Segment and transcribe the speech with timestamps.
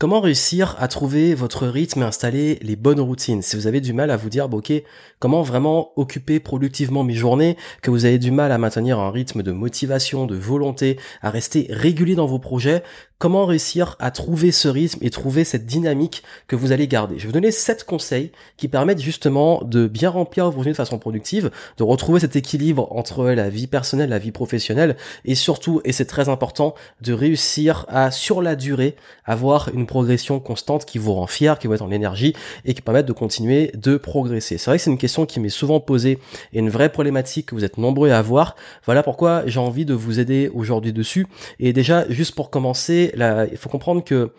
[0.00, 3.42] Comment réussir à trouver votre rythme et installer les bonnes routines?
[3.42, 4.72] Si vous avez du mal à vous dire, ok,
[5.18, 9.42] comment vraiment occuper productivement mes journées, que vous avez du mal à maintenir un rythme
[9.42, 12.84] de motivation, de volonté, à rester régulier dans vos projets,
[13.18, 17.16] comment réussir à trouver ce rythme et trouver cette dynamique que vous allez garder.
[17.18, 20.76] Je vais vous donner sept conseils qui permettent justement de bien remplir vos journées de
[20.76, 25.80] façon productive, de retrouver cet équilibre entre la vie personnelle, la vie professionnelle et surtout,
[25.84, 28.94] et c'est très important, de réussir à, sur la durée,
[29.24, 32.82] avoir une progression constante qui vous rend fier, qui vous met en énergie et qui
[32.82, 34.58] permet de continuer de progresser.
[34.58, 36.18] C'est vrai que c'est une question qui m'est souvent posée
[36.52, 38.54] et une vraie problématique que vous êtes nombreux à avoir.
[38.84, 41.26] Voilà pourquoi j'ai envie de vous aider aujourd'hui dessus.
[41.58, 44.32] Et déjà, juste pour commencer, il faut comprendre que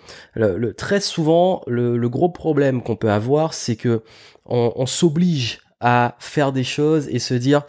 [0.77, 4.03] très souvent, le, gros problème qu'on peut avoir, c'est que
[4.45, 7.63] on s'oblige à faire des choses et se dire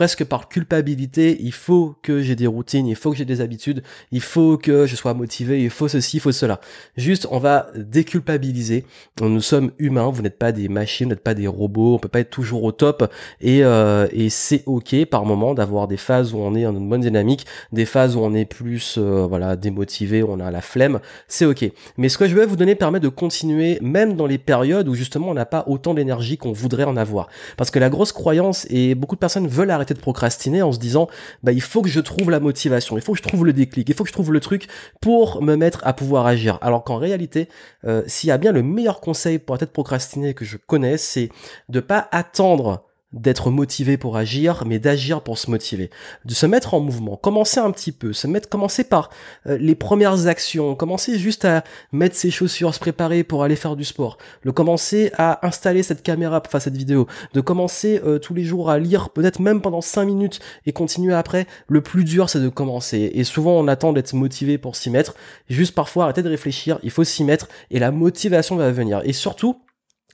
[0.00, 3.82] presque par culpabilité, il faut que j'ai des routines, il faut que j'ai des habitudes,
[4.12, 6.58] il faut que je sois motivé, il faut ceci, il faut cela.
[6.96, 8.86] Juste, on va déculpabiliser.
[9.20, 12.08] Nous sommes humains, vous n'êtes pas des machines, vous n'êtes pas des robots, on peut
[12.08, 16.32] pas être toujours au top et, euh, et c'est ok par moment d'avoir des phases
[16.32, 19.54] où on est en une bonne dynamique, des phases où on est plus euh, voilà
[19.54, 21.70] démotivé, où on a la flemme, c'est ok.
[21.98, 24.94] Mais ce que je vais vous donner permet de continuer même dans les périodes où
[24.94, 27.28] justement on n'a pas autant d'énergie qu'on voudrait en avoir.
[27.58, 30.78] Parce que la grosse croyance et beaucoup de personnes veulent arrêter de procrastiner en se
[30.78, 31.08] disant
[31.42, 33.88] bah il faut que je trouve la motivation, il faut que je trouve le déclic,
[33.88, 34.68] il faut que je trouve le truc
[35.00, 36.58] pour me mettre à pouvoir agir.
[36.62, 37.48] Alors qu'en réalité,
[37.84, 41.30] euh, s'il y a bien le meilleur conseil pour être procrastiner que je connais, c'est
[41.68, 45.90] de pas attendre d'être motivé pour agir, mais d'agir pour se motiver,
[46.24, 49.10] de se mettre en mouvement, commencer un petit peu, se mettre, commencer par
[49.46, 53.74] euh, les premières actions, commencer juste à mettre ses chaussures, se préparer pour aller faire
[53.74, 58.18] du sport, le commencer à installer cette caméra pour faire cette vidéo, de commencer euh,
[58.18, 61.46] tous les jours à lire, peut-être même pendant 5 minutes et continuer après.
[61.66, 63.10] Le plus dur, c'est de commencer.
[63.14, 65.14] Et souvent, on attend d'être motivé pour s'y mettre.
[65.48, 69.02] Juste parfois, arrêter de réfléchir, il faut s'y mettre et la motivation va venir.
[69.04, 69.56] Et surtout,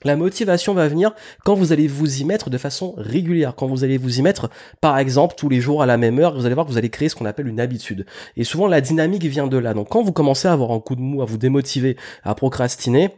[0.04, 1.12] la motivation va venir
[1.44, 4.50] quand vous allez vous y mettre de façon régulière, quand vous allez vous y mettre,
[4.80, 6.90] par exemple, tous les jours à la même heure, vous allez voir que vous allez
[6.90, 8.06] créer ce qu'on appelle une habitude.
[8.36, 9.74] Et souvent, la dynamique vient de là.
[9.74, 13.10] Donc, quand vous commencez à avoir un coup de mou, à vous démotiver, à procrastiner,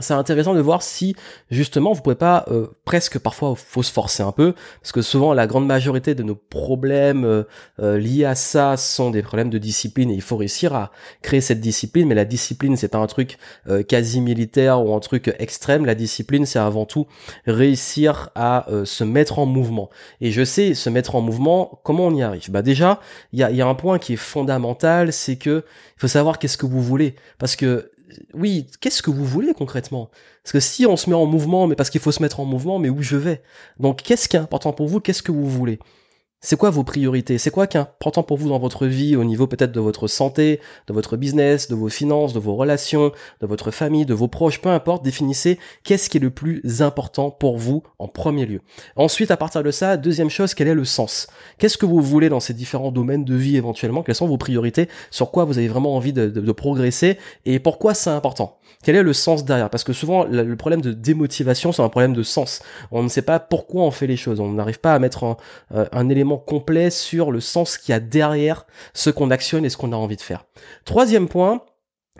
[0.00, 1.14] c'est intéressant de voir si
[1.52, 5.32] justement vous pouvez pas euh, presque parfois faut se forcer un peu parce que souvent
[5.34, 7.44] la grande majorité de nos problèmes euh,
[7.78, 10.90] euh, liés à ça sont des problèmes de discipline et il faut réussir à
[11.22, 12.08] créer cette discipline.
[12.08, 13.38] Mais la discipline c'est pas un truc
[13.88, 15.86] quasi militaire ou un truc extrême.
[15.86, 17.06] La discipline c'est avant tout
[17.46, 19.90] réussir à se mettre en mouvement.
[20.20, 22.50] Et je sais se mettre en mouvement comment on y arrive?
[22.50, 23.00] Bah déjà
[23.32, 25.64] il y a, y a un point qui est fondamental c'est que
[25.96, 27.14] il faut savoir qu'est-ce que vous voulez.
[27.38, 27.90] Parce que
[28.34, 30.10] oui, qu'est-ce que vous voulez concrètement?
[30.42, 32.44] Parce que si on se met en mouvement, mais parce qu'il faut se mettre en
[32.44, 33.42] mouvement, mais où je vais?
[33.78, 35.00] Donc qu'est-ce qui est important pour vous?
[35.00, 35.78] Qu'est-ce que vous voulez?
[36.44, 37.38] C'est quoi vos priorités?
[37.38, 40.08] C'est quoi qui est important pour vous dans votre vie au niveau peut-être de votre
[40.08, 44.28] santé, de votre business, de vos finances, de vos relations, de votre famille, de vos
[44.28, 48.60] proches, peu importe, définissez qu'est-ce qui est le plus important pour vous en premier lieu.
[48.94, 51.28] Ensuite, à partir de ça, deuxième chose, quel est le sens?
[51.56, 54.02] Qu'est-ce que vous voulez dans ces différents domaines de vie éventuellement?
[54.02, 54.90] Quelles sont vos priorités?
[55.10, 57.16] Sur quoi vous avez vraiment envie de, progresser?
[57.46, 58.58] Et pourquoi c'est important?
[58.82, 59.70] Quel est le sens derrière?
[59.70, 62.60] Parce que souvent, le problème de démotivation, c'est un problème de sens.
[62.90, 64.40] On ne sait pas pourquoi on fait les choses.
[64.40, 65.36] On n'arrive pas à mettre un,
[65.74, 69.70] euh, un élément complet sur le sens qu'il y a derrière ce qu'on actionne et
[69.70, 70.44] ce qu'on a envie de faire.
[70.84, 71.62] Troisième point,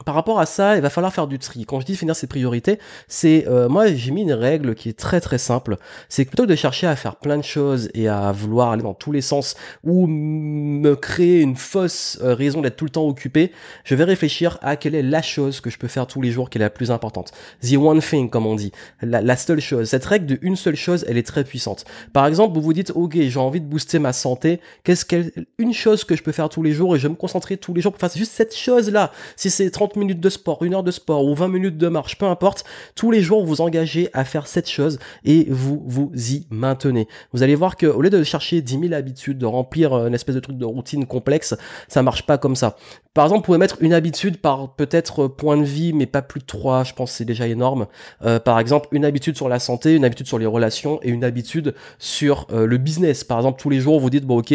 [0.05, 1.67] par rapport à ça, il va falloir faire du tri.
[1.67, 4.99] Quand je dis finir ses priorités, c'est euh, moi j'ai mis une règle qui est
[4.99, 5.77] très très simple.
[6.09, 8.95] C'est plutôt que de chercher à faire plein de choses et à vouloir aller dans
[8.95, 13.53] tous les sens ou me créer une fausse euh, raison d'être tout le temps occupé,
[13.85, 16.51] je vais réfléchir à quelle est la chose que je peux faire tous les jours
[16.51, 17.31] qui est la plus importante.
[17.63, 19.89] The one thing comme on dit, la, seule chose.
[19.89, 21.85] Cette règle de une seule chose, elle est très puissante.
[22.13, 25.73] Par exemple, vous vous dites ok j'ai envie de booster ma santé, qu'est-ce qu'elle une
[25.73, 27.81] chose que je peux faire tous les jours et je vais me concentrer tous les
[27.81, 29.13] jours pour faire juste cette chose là.
[29.37, 32.17] Si c'est 30 minutes de sport, une heure de sport ou 20 minutes de marche,
[32.17, 32.65] peu importe,
[32.95, 37.07] tous les jours vous engagez à faire cette chose et vous vous y maintenez.
[37.35, 40.15] Vous allez voir que au lieu de chercher 10 000 habitudes, de remplir euh, une
[40.15, 41.55] espèce de truc de routine complexe,
[41.89, 42.77] ça marche pas comme ça.
[43.15, 46.41] Par exemple, vous pouvez mettre une habitude par peut-être point de vie, mais pas plus
[46.41, 47.87] de trois, je pense que c'est déjà énorme.
[48.25, 51.25] Euh, par exemple, une habitude sur la santé, une habitude sur les relations et une
[51.25, 53.25] habitude sur euh, le business.
[53.25, 54.55] Par exemple, tous les jours, vous dites, bon ok,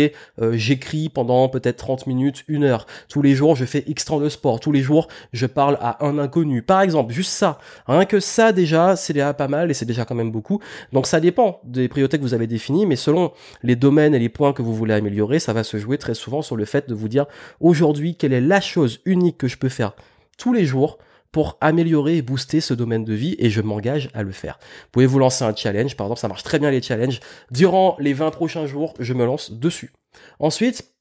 [0.51, 2.85] j'écris pendant peut-être 30 minutes, une heure.
[3.07, 4.59] Tous les jours, je fais X temps de sport.
[4.59, 6.61] Tous les jours, je parle à un inconnu.
[6.61, 7.59] Par exemple, juste ça.
[7.87, 10.59] Rien que ça, déjà, c'est déjà pas mal et c'est déjà quand même beaucoup.
[10.93, 13.31] Donc ça dépend des priorités que vous avez définies, mais selon
[13.63, 16.41] les domaines et les points que vous voulez améliorer, ça va se jouer très souvent
[16.41, 17.25] sur le fait de vous dire
[17.59, 19.93] aujourd'hui quelle est la chose unique que je peux faire
[20.37, 20.97] tous les jours
[21.31, 24.57] pour améliorer et booster ce domaine de vie et je m'engage à le faire.
[24.61, 27.19] Vous pouvez vous lancer un challenge, par exemple, ça marche très bien les challenges.
[27.51, 29.93] Durant les 20 prochains jours, je me lance dessus.
[30.39, 30.91] Ensuite,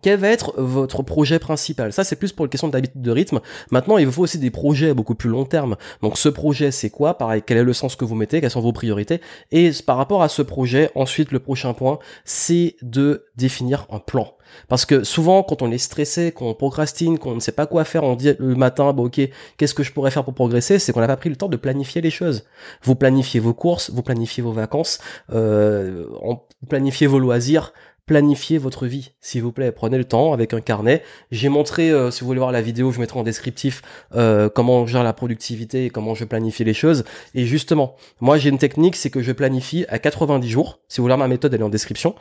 [0.00, 1.92] quel va être votre projet principal?
[1.92, 3.40] Ça, c'est plus pour une question d'habitude de rythme.
[3.70, 5.76] Maintenant, il vous faut aussi des projets beaucoup plus long terme.
[6.00, 7.18] Donc, ce projet, c'est quoi?
[7.18, 8.40] Pareil, quel est le sens que vous mettez?
[8.40, 9.20] Quelles sont vos priorités?
[9.50, 14.34] Et par rapport à ce projet, ensuite, le prochain point, c'est de définir un plan.
[14.68, 18.04] Parce que souvent, quand on est stressé, qu'on procrastine, qu'on ne sait pas quoi faire,
[18.04, 19.20] on dit le matin, bah, ok,
[19.56, 20.78] qu'est-ce que je pourrais faire pour progresser?
[20.78, 22.44] C'est qu'on n'a pas pris le temps de planifier les choses.
[22.82, 24.98] Vous planifiez vos courses, vous planifiez vos vacances,
[25.32, 27.72] euh, vous planifiez vos loisirs,
[28.06, 29.72] planifiez votre vie, s'il vous plaît.
[29.72, 31.02] Prenez le temps avec un carnet.
[31.30, 33.82] J'ai montré, euh, si vous voulez voir la vidéo, je mettrai en descriptif
[34.14, 37.04] euh, comment je gère la productivité et comment je planifie les choses.
[37.34, 40.80] Et justement, moi j'ai une technique, c'est que je planifie à 90 jours.
[40.88, 42.14] Si vous voulez ma méthode, elle est en description.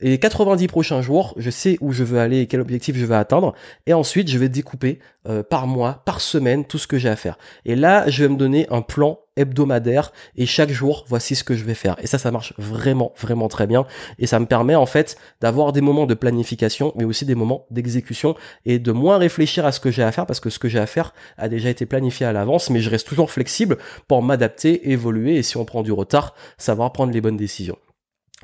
[0.00, 3.14] Et 90 prochains jours, je sais où je veux aller et quel objectif je veux
[3.14, 3.54] atteindre.
[3.86, 7.16] Et ensuite, je vais découper euh, par mois, par semaine, tout ce que j'ai à
[7.16, 7.38] faire.
[7.64, 11.54] Et là, je vais me donner un plan hebdomadaire et chaque jour, voici ce que
[11.54, 11.96] je vais faire.
[12.02, 13.86] Et ça, ça marche vraiment, vraiment très bien.
[14.18, 17.66] Et ça me permet en fait d'avoir des moments de planification, mais aussi des moments
[17.70, 18.34] d'exécution
[18.66, 20.78] et de moins réfléchir à ce que j'ai à faire parce que ce que j'ai
[20.78, 24.90] à faire a déjà été planifié à l'avance, mais je reste toujours flexible pour m'adapter,
[24.90, 27.78] évoluer et si on prend du retard, savoir prendre les bonnes décisions.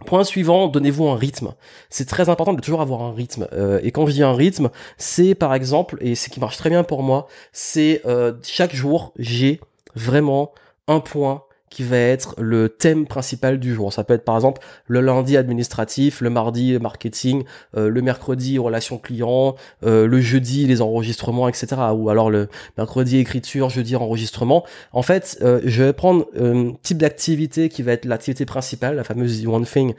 [0.06, 1.54] Point suivant, donnez-vous un rythme.
[1.90, 3.48] C'est très important de toujours avoir un rythme.
[3.52, 6.70] Euh, et quand je dis un rythme, c'est par exemple, et ce qui marche très
[6.70, 9.60] bien pour moi, c'est euh, chaque jour, j'ai
[9.96, 10.52] vraiment
[10.88, 13.92] un point qui va être le thème principal du jour.
[13.92, 17.44] Ça peut être par exemple le lundi administratif, le mardi marketing,
[17.76, 21.76] euh, le mercredi relations clients, euh, le jeudi les enregistrements, etc.
[21.94, 24.64] Ou alors le mercredi écriture, jeudi enregistrement.
[24.92, 29.04] En fait, euh, je vais prendre un type d'activité qui va être l'activité principale, la
[29.04, 29.94] fameuse one thing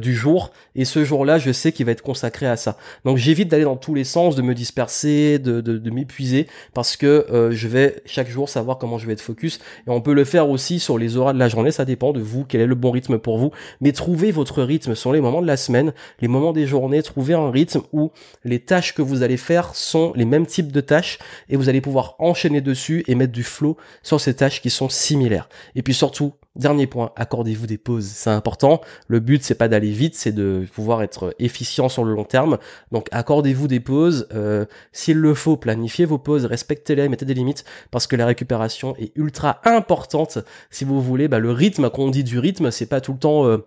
[0.00, 0.50] du jour.
[0.76, 2.76] Et ce jour-là, je sais qu'il va être consacré à ça.
[3.04, 6.96] Donc j'évite d'aller dans tous les sens, de me disperser, de, de, de m'épuiser, parce
[6.96, 9.58] que je vais chaque jour savoir comment je vais être focus.
[9.86, 12.12] Et on peut le faire aussi sur les les horaires de la journée, ça dépend
[12.12, 13.50] de vous, quel est le bon rythme pour vous.
[13.80, 17.34] Mais trouvez votre rythme sur les moments de la semaine, les moments des journées, trouvez
[17.34, 18.10] un rythme où
[18.44, 21.18] les tâches que vous allez faire sont les mêmes types de tâches
[21.48, 24.88] et vous allez pouvoir enchaîner dessus et mettre du flow sur ces tâches qui sont
[24.88, 25.48] similaires.
[25.74, 28.80] Et puis surtout, Dernier point, accordez-vous des pauses, c'est important.
[29.08, 32.58] Le but c'est pas d'aller vite, c'est de pouvoir être efficient sur le long terme.
[32.92, 34.28] Donc accordez-vous des pauses.
[34.32, 38.94] Euh, S'il le faut, planifiez vos pauses, respectez-les, mettez des limites parce que la récupération
[38.98, 40.38] est ultra importante.
[40.70, 43.18] Si vous voulez, bah, le rythme, quand on dit du rythme, c'est pas tout le
[43.18, 43.66] temps euh,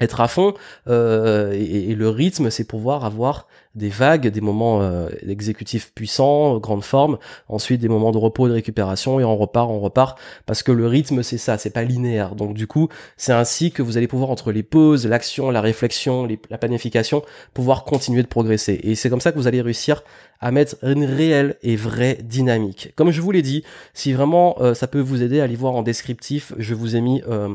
[0.00, 0.54] être à fond
[0.88, 6.84] euh, et, le rythme c'est pouvoir avoir des vagues des moments euh, exécutifs puissants grande
[6.84, 7.18] forme
[7.48, 10.86] ensuite des moments de repos de récupération et on repart on repart parce que le
[10.86, 14.30] rythme c'est ça c'est pas linéaire donc du coup c'est ainsi que vous allez pouvoir
[14.30, 17.22] entre les pauses l'action la réflexion la planification
[17.54, 20.02] pouvoir continuer de progresser et c'est comme ça que vous allez réussir
[20.40, 22.92] à mettre une réelle et vraie dynamique.
[22.96, 23.62] Comme je vous l'ai dit,
[23.92, 26.54] si vraiment euh, ça peut vous aider, à aller voir en descriptif.
[26.58, 27.54] Je vous ai mis euh,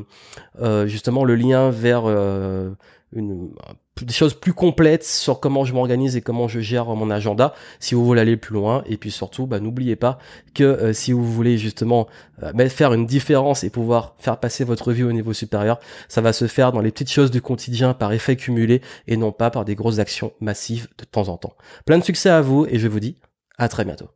[0.62, 2.06] euh, justement le lien vers
[3.14, 3.50] une,
[4.04, 7.96] des choses plus complètes sur comment je m'organise et comment je gère mon agenda si
[7.96, 8.84] vous voulez aller plus loin.
[8.88, 10.18] Et puis surtout bah, n'oubliez pas
[10.54, 12.08] que euh, si vous voulez justement
[12.44, 16.34] euh, faire une différence et pouvoir faire passer votre vie au niveau supérieur ça va
[16.34, 19.66] se faire dans les petites choses du quotidien par effet cumulé et non pas par
[19.66, 21.54] des grosses actions massives de temps en temps.
[21.86, 23.18] Plein de succès à vous et je vous dis
[23.58, 24.10] à très bientôt